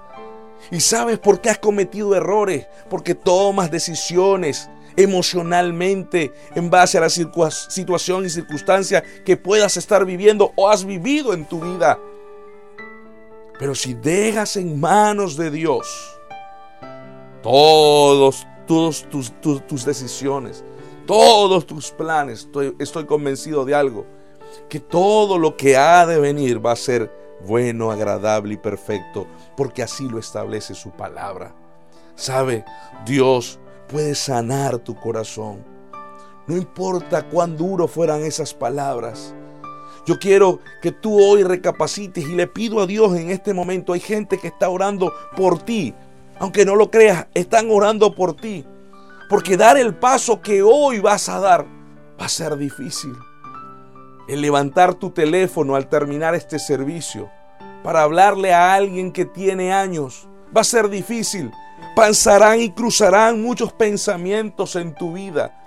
[0.72, 2.66] ¿Y sabes por qué has cometido errores?
[2.90, 10.52] Porque tomas decisiones emocionalmente en base a la situación y circunstancia que puedas estar viviendo
[10.56, 12.00] o has vivido en tu vida.
[13.60, 15.88] Pero si dejas en manos de Dios
[17.42, 20.64] todos, tus, tus, decisiones,
[21.06, 24.06] todos tus planes, estoy, estoy convencido de algo,
[24.70, 27.12] que todo lo que ha de venir va a ser
[27.46, 29.28] bueno, agradable y perfecto,
[29.58, 31.54] porque así lo establece su palabra.
[32.16, 32.64] ¿Sabe?
[33.06, 35.64] Dios puede sanar tu corazón.
[36.48, 39.34] No importa cuán duro fueran esas palabras.
[40.06, 43.94] Yo quiero que tú hoy recapacites y le pido a Dios en este momento.
[43.94, 45.94] Hay gente que está orando por ti.
[46.40, 48.66] Aunque no lo creas, están orando por ti.
[49.30, 51.66] Porque dar el paso que hoy vas a dar
[52.20, 53.14] va a ser difícil.
[54.28, 57.30] El levantar tu teléfono al terminar este servicio
[57.84, 61.52] para hablarle a alguien que tiene años va a ser difícil.
[61.96, 65.64] Pasarán y cruzarán muchos pensamientos en tu vida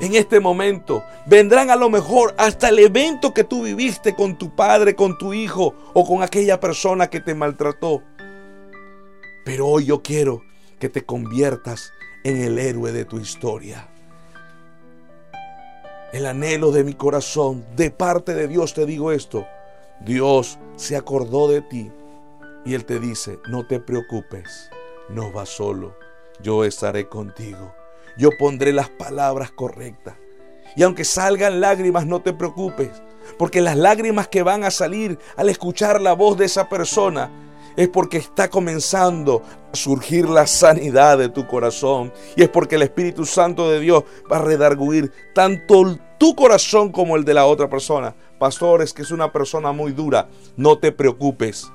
[0.00, 1.04] en este momento.
[1.26, 5.34] Vendrán a lo mejor hasta el evento que tú viviste con tu padre, con tu
[5.34, 8.02] hijo o con aquella persona que te maltrató.
[9.44, 10.42] Pero hoy yo quiero
[10.78, 11.92] que te conviertas
[12.24, 13.88] en el héroe de tu historia.
[16.12, 19.46] El anhelo de mi corazón, de parte de Dios te digo esto.
[20.00, 21.90] Dios se acordó de ti
[22.64, 24.70] y Él te dice, no te preocupes,
[25.08, 25.96] no vas solo,
[26.40, 27.74] yo estaré contigo
[28.18, 30.16] yo pondré las palabras correctas.
[30.76, 32.90] Y aunque salgan lágrimas, no te preocupes,
[33.38, 37.30] porque las lágrimas que van a salir al escuchar la voz de esa persona
[37.76, 39.42] es porque está comenzando
[39.72, 42.12] a surgir la sanidad de tu corazón.
[42.36, 47.16] Y es porque el Espíritu Santo de Dios va a redarguir tanto tu corazón como
[47.16, 48.14] el de la otra persona.
[48.38, 51.70] Pastores, que es una persona muy dura, no te preocupes.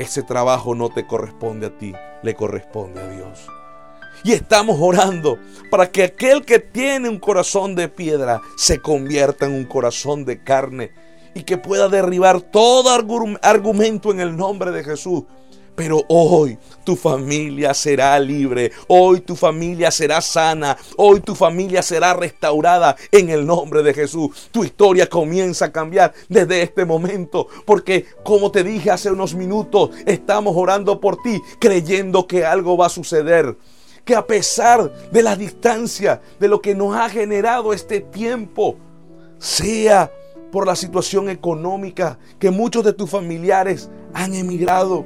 [0.00, 3.46] Ese trabajo no te corresponde a ti, le corresponde a Dios.
[4.24, 5.38] Y estamos orando
[5.70, 10.42] para que aquel que tiene un corazón de piedra se convierta en un corazón de
[10.42, 10.90] carne
[11.34, 12.88] y que pueda derribar todo
[13.42, 15.24] argumento en el nombre de Jesús.
[15.74, 22.12] Pero hoy tu familia será libre, hoy tu familia será sana, hoy tu familia será
[22.12, 24.48] restaurada en el nombre de Jesús.
[24.50, 29.90] Tu historia comienza a cambiar desde este momento, porque como te dije hace unos minutos,
[30.06, 33.56] estamos orando por ti, creyendo que algo va a suceder
[34.04, 38.76] que a pesar de la distancia, de lo que nos ha generado este tiempo,
[39.38, 40.10] sea
[40.50, 45.04] por la situación económica que muchos de tus familiares han emigrado.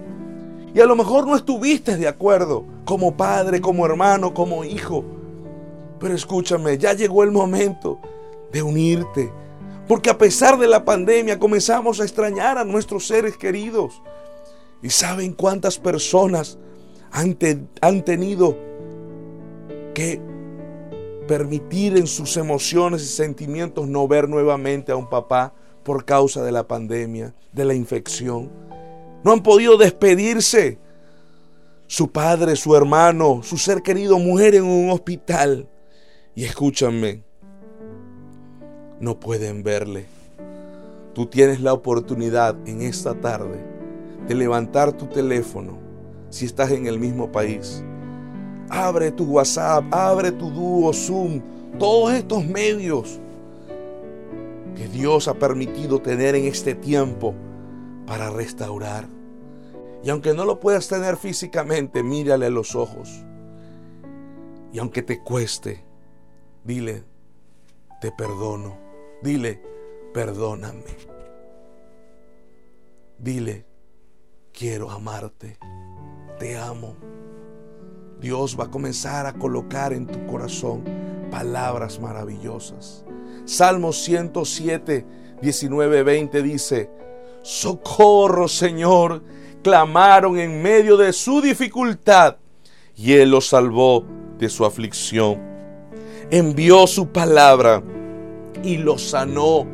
[0.75, 5.05] Y a lo mejor no estuviste de acuerdo como padre, como hermano, como hijo.
[6.01, 8.01] Pero escúchame, ya llegó el momento
[8.53, 9.33] de unirte.
[9.87, 14.03] Porque a pesar de la pandemia comenzamos a extrañar a nuestros seres queridos.
[14.83, 16.59] ¿Y saben cuántas personas
[17.13, 17.39] han,
[17.81, 18.59] han tenido
[19.95, 20.21] que
[21.29, 26.53] permitir en sus emociones y sentimientos no ver nuevamente a un papá por causa de
[26.53, 28.51] la pandemia, de la infección.
[29.25, 30.79] No han podido despedirse.
[31.87, 35.69] Su padre, su hermano, su ser querido muere en un hospital.
[36.35, 37.23] Y escúchame,
[39.01, 40.07] no pueden verle.
[41.15, 43.59] Tú tienes la oportunidad en esta tarde
[44.27, 45.79] de levantar tu teléfono
[46.31, 47.83] si estás en el mismo país
[48.71, 51.41] Abre tu WhatsApp, abre tu Duo, Zoom,
[51.79, 53.21] todos estos medios
[54.77, 57.35] que Dios ha permitido tener en este tiempo
[58.07, 59.09] para restaurar.
[60.03, 63.25] Y aunque no lo puedas tener físicamente, mírale a los ojos.
[64.73, 65.85] Y aunque te cueste,
[66.65, 67.05] dile,
[68.01, 68.77] te perdono.
[69.23, 69.63] Dile,
[70.13, 70.85] perdóname.
[73.19, 73.65] Dile,
[74.53, 75.57] quiero amarte.
[76.39, 76.97] Te amo.
[78.21, 80.85] Dios va a comenzar a colocar en tu corazón
[81.31, 83.05] palabras maravillosas.
[83.45, 85.07] Salmo 107,
[85.41, 86.91] 19, 20 dice,
[87.45, 89.23] Socorro Señor,
[89.63, 92.37] clamaron en medio de su dificultad
[92.97, 94.07] y Él los salvó
[94.39, 95.43] de su aflicción.
[96.31, 97.83] Envió su palabra
[98.63, 99.67] y los sanó,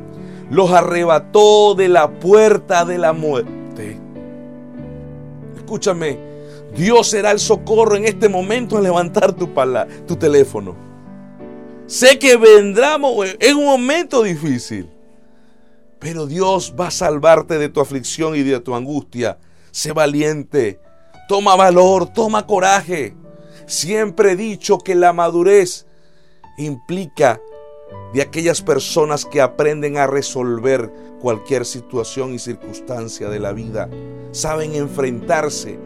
[0.50, 4.00] los arrebató de la puerta de la muerte.
[5.54, 6.18] Escúchame,
[6.76, 9.48] Dios será el socorro en este momento en levantar tu,
[10.08, 10.74] tu teléfono.
[11.86, 14.88] Sé que vendremos en un momento difícil,
[16.00, 19.38] pero Dios va a salvarte de tu aflicción y de tu angustia.
[19.70, 20.80] Sé valiente,
[21.28, 23.14] toma valor, toma coraje.
[23.66, 25.86] Siempre he dicho que la madurez
[26.58, 27.40] implica
[28.14, 33.88] de aquellas personas que aprenden a resolver cualquier situación y circunstancia de la vida.
[34.32, 35.78] Saben enfrentarse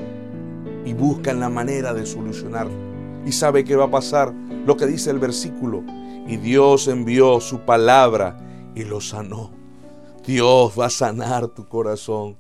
[0.85, 2.69] y buscan la manera de solucionar.
[3.27, 4.33] Y sabe qué va a pasar,
[4.65, 5.83] lo que dice el versículo.
[6.27, 8.39] Y Dios envió su palabra
[8.75, 9.64] y lo sanó.
[10.27, 12.37] Dios va a sanar tu corazón.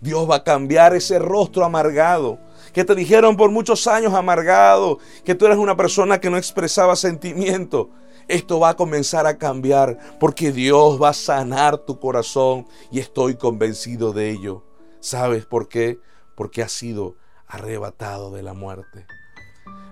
[0.00, 2.38] Dios va a cambiar ese rostro amargado
[2.72, 6.96] que te dijeron por muchos años amargado, que tú eres una persona que no expresaba
[6.96, 7.90] sentimiento.
[8.28, 13.34] Esto va a comenzar a cambiar porque Dios va a sanar tu corazón y estoy
[13.36, 14.64] convencido de ello.
[15.00, 15.98] ¿Sabes por qué?
[16.36, 17.16] Porque has sido
[17.46, 19.06] arrebatado de la muerte.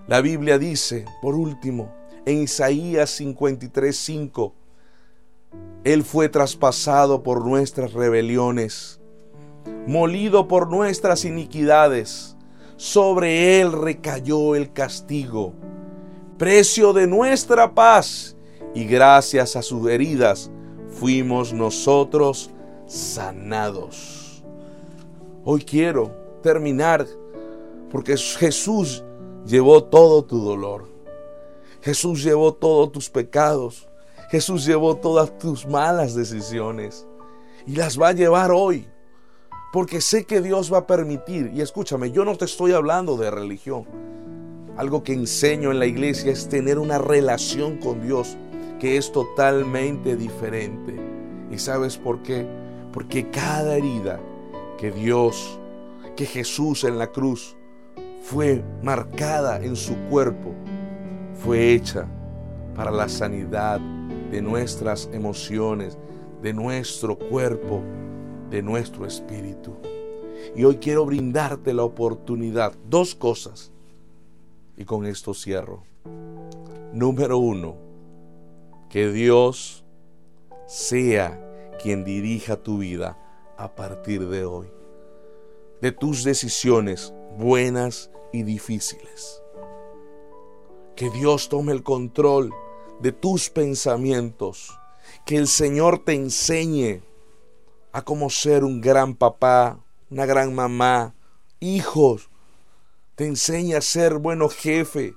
[0.06, 4.54] La Biblia dice, por último, en Isaías 53:5,
[5.84, 9.00] Él fue traspasado por nuestras rebeliones,
[9.86, 12.36] molido por nuestras iniquidades,
[12.76, 15.54] sobre Él recayó el castigo
[16.40, 18.34] precio de nuestra paz,
[18.74, 20.50] y gracias a sus heridas
[20.88, 22.48] fuimos nosotros
[22.86, 24.42] sanados.
[25.44, 26.10] Hoy quiero
[26.42, 27.06] terminar
[27.90, 29.04] porque Jesús
[29.44, 30.88] llevó todo tu dolor.
[31.82, 33.89] Jesús llevó todos tus pecados.
[34.30, 37.04] Jesús llevó todas tus malas decisiones
[37.66, 38.86] y las va a llevar hoy.
[39.72, 43.30] Porque sé que Dios va a permitir, y escúchame, yo no te estoy hablando de
[43.30, 43.86] religión,
[44.76, 48.36] algo que enseño en la iglesia es tener una relación con Dios
[48.78, 50.96] que es totalmente diferente.
[51.50, 52.46] ¿Y sabes por qué?
[52.92, 54.20] Porque cada herida
[54.78, 55.58] que Dios,
[56.16, 57.56] que Jesús en la cruz
[58.22, 60.54] fue marcada en su cuerpo,
[61.34, 62.06] fue hecha
[62.74, 63.80] para la sanidad
[64.30, 65.98] de nuestras emociones,
[66.42, 67.82] de nuestro cuerpo,
[68.48, 69.74] de nuestro espíritu.
[70.54, 73.72] Y hoy quiero brindarte la oportunidad, dos cosas
[74.76, 75.82] y con esto cierro.
[76.92, 77.76] Número uno,
[78.88, 79.84] que Dios
[80.66, 83.18] sea quien dirija tu vida
[83.56, 84.68] a partir de hoy.
[85.80, 89.42] De tus decisiones buenas y difíciles.
[90.96, 92.52] Que Dios tome el control
[93.00, 94.78] de tus pensamientos.
[95.24, 97.02] Que el Señor te enseñe
[97.92, 99.80] a cómo ser un gran papá,
[100.10, 101.14] una gran mamá,
[101.58, 102.30] hijos,
[103.16, 105.14] te enseña a ser bueno jefe,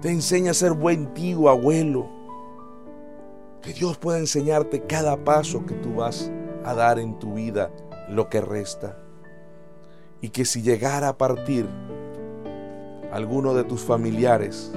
[0.00, 2.08] te enseña a ser buen tío, abuelo.
[3.62, 6.30] Que Dios pueda enseñarte cada paso que tú vas
[6.64, 7.70] a dar en tu vida,
[8.08, 8.98] lo que resta.
[10.22, 11.68] Y que si llegara a partir
[13.12, 14.72] alguno de tus familiares,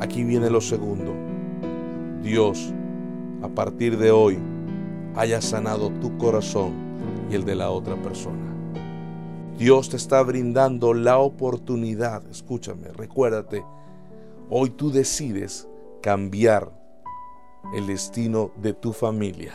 [0.00, 1.12] aquí viene lo segundo.
[2.22, 2.72] Dios,
[3.42, 4.38] a partir de hoy,
[5.14, 6.72] haya sanado tu corazón
[7.30, 8.54] y el de la otra persona.
[9.58, 13.64] Dios te está brindando la oportunidad, escúchame, recuérdate,
[14.50, 15.68] hoy tú decides
[16.00, 16.72] cambiar
[17.74, 19.52] el destino de tu familia,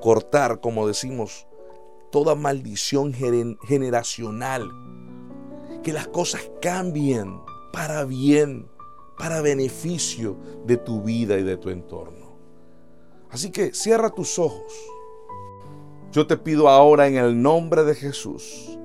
[0.00, 1.46] cortar, como decimos,
[2.12, 4.70] toda maldición generacional,
[5.82, 7.40] que las cosas cambien
[7.72, 8.68] para bien,
[9.16, 12.36] para beneficio de tu vida y de tu entorno.
[13.30, 14.72] Así que cierra tus ojos.
[16.12, 18.78] Yo te pido ahora en el nombre de Jesús,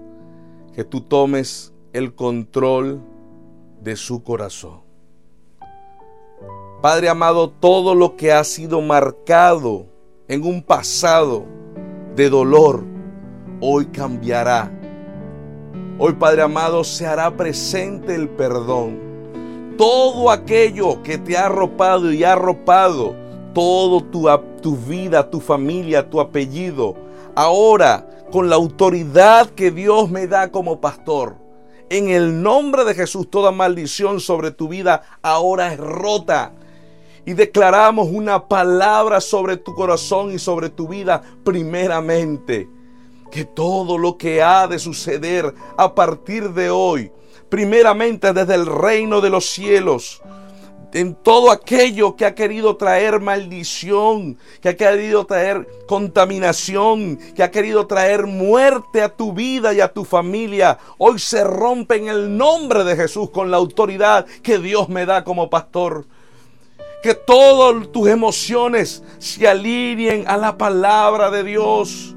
[0.74, 3.02] que tú tomes el control
[3.82, 4.82] de su corazón.
[6.82, 9.86] Padre amado, todo lo que ha sido marcado
[10.28, 11.46] en un pasado
[12.16, 12.84] de dolor,
[13.60, 14.72] hoy cambiará.
[16.00, 19.11] Hoy, Padre amado, se hará presente el perdón.
[19.82, 23.16] Todo aquello que te ha arropado y ha arropado,
[23.52, 24.30] todo tu,
[24.62, 26.96] tu vida, tu familia, tu apellido,
[27.34, 31.36] ahora con la autoridad que Dios me da como pastor.
[31.90, 36.52] En el nombre de Jesús, toda maldición sobre tu vida ahora es rota.
[37.26, 42.70] Y declaramos una palabra sobre tu corazón y sobre tu vida primeramente.
[43.32, 47.12] Que todo lo que ha de suceder a partir de hoy,
[47.52, 50.22] primeramente desde el reino de los cielos,
[50.94, 57.52] en todo aquello que ha querido traer maldición, que ha querido traer contaminación, que ha
[57.52, 62.38] querido traer muerte a tu vida y a tu familia, hoy se rompe en el
[62.38, 66.06] nombre de Jesús con la autoridad que Dios me da como pastor.
[67.04, 72.16] Que todas tus emociones se alineen a la palabra de Dios.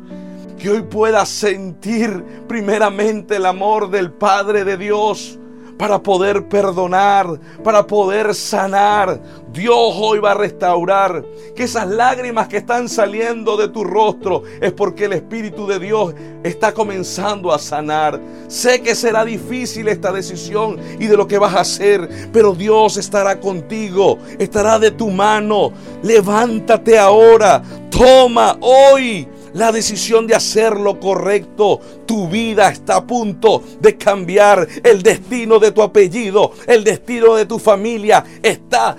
[0.64, 5.38] Que hoy puedas sentir primeramente el amor del Padre de Dios
[5.76, 9.20] para poder perdonar, para poder sanar.
[9.52, 11.22] Dios hoy va a restaurar.
[11.54, 16.14] Que esas lágrimas que están saliendo de tu rostro es porque el Espíritu de Dios
[16.42, 18.18] está comenzando a sanar.
[18.48, 22.96] Sé que será difícil esta decisión y de lo que vas a hacer, pero Dios
[22.96, 25.72] estará contigo, estará de tu mano.
[26.02, 31.80] Levántate ahora, toma hoy la decisión de hacer lo correcto.
[32.06, 34.68] Tu vida está a punto de cambiar.
[34.82, 38.96] El destino de tu apellido, el destino de tu familia está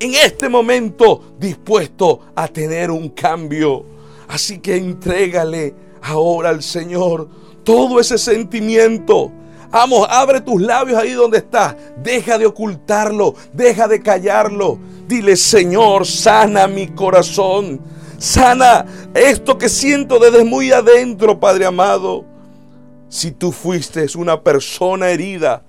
[0.00, 3.84] en este momento dispuesto a tener un cambio.
[4.28, 7.28] Así que entrégale ahora al Señor
[7.64, 9.32] todo ese sentimiento.
[9.70, 11.76] Vamos, abre tus labios ahí donde estás.
[12.02, 14.78] Deja de ocultarlo, deja de callarlo.
[15.06, 17.80] Dile, Señor, sana mi corazón.
[18.18, 22.24] Sana esto que siento desde muy adentro, Padre amado.
[23.08, 25.62] Si tú fuiste una persona herida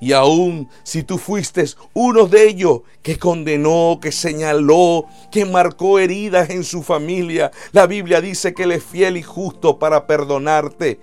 [0.00, 6.48] y aún si tú fuiste uno de ellos que condenó, que señaló, que marcó heridas
[6.50, 11.00] en su familia, la Biblia dice que Él es fiel y justo para perdonarte.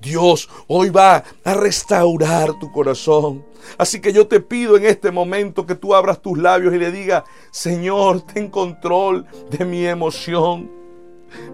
[0.00, 3.44] Dios hoy va a restaurar tu corazón.
[3.78, 6.92] Así que yo te pido en este momento que tú abras tus labios y le
[6.92, 10.70] digas, Señor, ten control de mi emoción,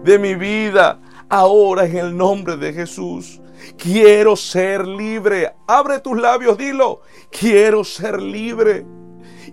[0.03, 3.41] de mi vida, ahora en el nombre de Jesús.
[3.77, 5.53] Quiero ser libre.
[5.67, 7.01] Abre tus labios, dilo.
[7.31, 8.85] Quiero ser libre.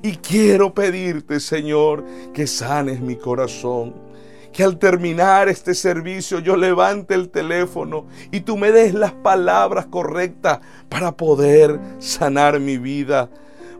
[0.03, 4.10] Y quiero pedirte, Señor, que sanes mi corazón
[4.53, 9.87] que al terminar este servicio yo levante el teléfono y tú me des las palabras
[9.87, 13.31] correctas para poder sanar mi vida.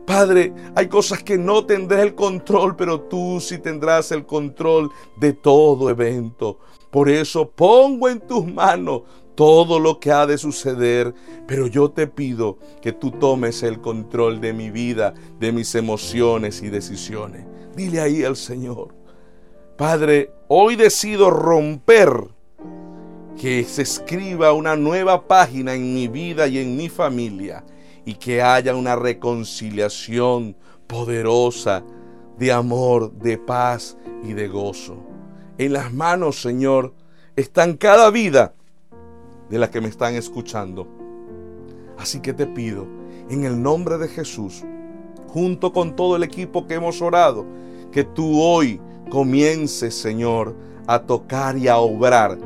[0.05, 5.33] Padre, hay cosas que no tendré el control, pero tú sí tendrás el control de
[5.33, 6.59] todo evento.
[6.89, 9.03] Por eso pongo en tus manos
[9.35, 11.13] todo lo que ha de suceder,
[11.47, 16.61] pero yo te pido que tú tomes el control de mi vida, de mis emociones
[16.61, 17.45] y decisiones.
[17.75, 19.00] Dile ahí al Señor.
[19.81, 22.27] Padre, hoy decido romper
[23.35, 27.63] que se escriba una nueva página en mi vida y en mi familia
[28.05, 30.55] y que haya una reconciliación
[30.85, 31.83] poderosa
[32.37, 34.97] de amor, de paz y de gozo.
[35.57, 36.93] En las manos, Señor,
[37.35, 38.53] están cada vida
[39.49, 40.87] de las que me están escuchando.
[41.97, 42.85] Así que te pido,
[43.31, 44.63] en el nombre de Jesús,
[45.25, 47.47] junto con todo el equipo que hemos orado,
[47.91, 48.79] que tú hoy
[49.11, 50.55] comience, Señor,
[50.87, 52.39] a tocar y a obrar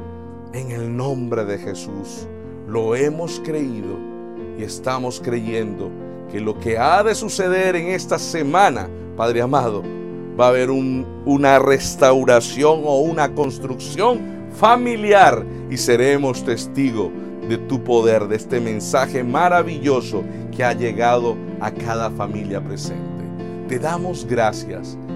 [0.52, 2.28] en el nombre de Jesús.
[2.68, 3.98] Lo hemos creído
[4.58, 5.90] y estamos creyendo
[6.30, 9.84] que lo que ha de suceder en esta semana, Padre amado,
[10.38, 17.12] va a haber una restauración o una construcción familiar y seremos testigos
[17.48, 23.04] de tu poder, de este mensaje maravilloso que ha llegado a cada familia presente.
[23.68, 24.98] Te damos gracias